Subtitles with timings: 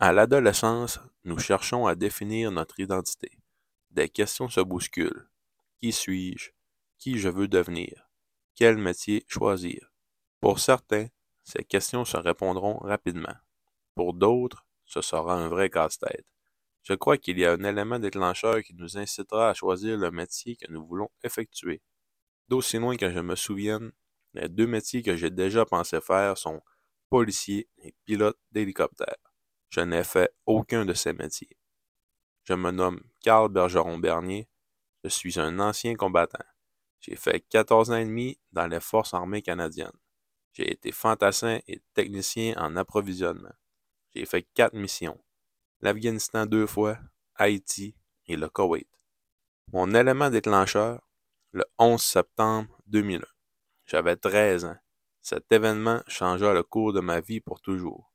[0.00, 3.32] À l'adolescence, nous cherchons à définir notre identité.
[3.90, 5.28] Des questions se bousculent.
[5.80, 6.50] Qui suis-je?
[6.98, 8.08] Qui je veux devenir?
[8.54, 9.90] Quel métier choisir?
[10.40, 11.08] Pour certains,
[11.42, 13.34] ces questions se répondront rapidement.
[13.96, 16.26] Pour d'autres, ce sera un vrai casse-tête.
[16.84, 20.54] Je crois qu'il y a un élément déclencheur qui nous incitera à choisir le métier
[20.54, 21.82] que nous voulons effectuer.
[22.46, 23.90] D'aussi loin que je me souvienne,
[24.34, 26.62] les deux métiers que j'ai déjà pensé faire sont
[27.10, 29.27] policier et pilote d'hélicoptère.
[29.70, 31.56] Je n'ai fait aucun de ces métiers.
[32.44, 34.48] Je me nomme Carl Bergeron-Bernier.
[35.04, 36.44] Je suis un ancien combattant.
[37.00, 39.92] J'ai fait 14 ans et demi dans les forces armées canadiennes.
[40.52, 43.52] J'ai été fantassin et technicien en approvisionnement.
[44.14, 45.22] J'ai fait quatre missions.
[45.80, 46.98] L'Afghanistan deux fois,
[47.36, 47.94] Haïti
[48.26, 48.88] et le Koweït.
[49.72, 51.00] Mon élément déclencheur,
[51.52, 53.20] le 11 septembre 2001.
[53.86, 54.76] J'avais 13 ans.
[55.20, 58.07] Cet événement changea le cours de ma vie pour toujours.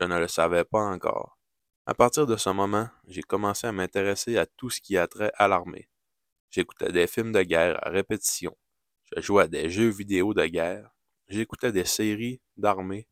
[0.00, 1.38] Je ne le savais pas encore.
[1.84, 5.30] À partir de ce moment, j'ai commencé à m'intéresser à tout ce qui a trait
[5.34, 5.90] à l'armée.
[6.48, 8.56] J'écoutais des films de guerre à répétition.
[9.04, 10.90] Je jouais à des jeux vidéo de guerre.
[11.28, 13.08] J'écoutais des séries d'armée.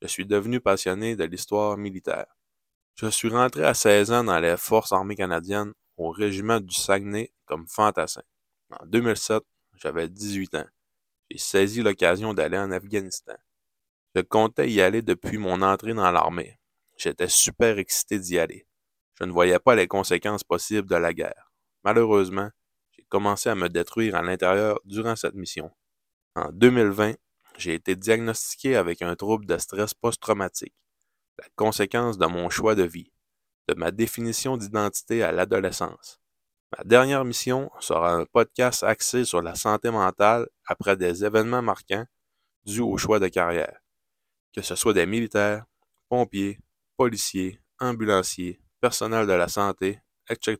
[0.00, 2.26] Je suis devenu passionné de l'histoire militaire.
[2.94, 7.34] Je suis rentré à 16 ans dans les Forces armées canadiennes au régiment du Saguenay
[7.44, 8.22] comme fantassin.
[8.70, 9.42] En 2007,
[9.74, 10.68] j'avais 18 ans.
[11.30, 13.36] J'ai saisi l'occasion d'aller en Afghanistan.
[14.16, 16.58] Je comptais y aller depuis mon entrée dans l'armée.
[16.96, 18.66] J'étais super excité d'y aller.
[19.14, 21.52] Je ne voyais pas les conséquences possibles de la guerre.
[21.84, 22.50] Malheureusement,
[22.90, 25.70] j'ai commencé à me détruire à l'intérieur durant cette mission.
[26.34, 27.14] En 2020,
[27.56, 30.74] j'ai été diagnostiqué avec un trouble de stress post-traumatique,
[31.38, 33.12] la conséquence de mon choix de vie,
[33.68, 36.20] de ma définition d'identité à l'adolescence.
[36.76, 42.06] Ma dernière mission sera un podcast axé sur la santé mentale après des événements marquants
[42.66, 43.80] dus au choix de carrière
[44.52, 45.64] que ce soit des militaires,
[46.08, 46.58] pompiers,
[46.96, 50.58] policiers, ambulanciers, personnel de la santé, etc.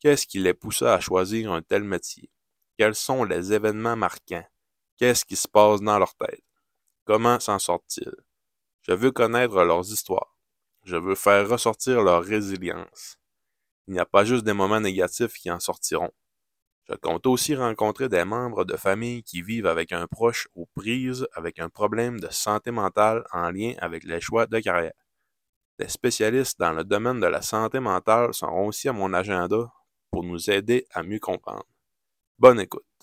[0.00, 2.30] Qu'est-ce qui les poussa à choisir un tel métier?
[2.78, 4.46] Quels sont les événements marquants?
[4.98, 6.44] Qu'est-ce qui se passe dans leur tête?
[7.04, 8.14] Comment s'en sortent-ils?
[8.82, 10.36] Je veux connaître leurs histoires.
[10.84, 13.18] Je veux faire ressortir leur résilience.
[13.86, 16.12] Il n'y a pas juste des moments négatifs qui en sortiront.
[16.88, 21.26] Je compte aussi rencontrer des membres de famille qui vivent avec un proche aux prises
[21.34, 24.92] avec un problème de santé mentale en lien avec les choix de carrière.
[25.78, 29.72] Des spécialistes dans le domaine de la santé mentale seront aussi à mon agenda
[30.10, 31.66] pour nous aider à mieux comprendre.
[32.38, 32.95] Bonne écoute.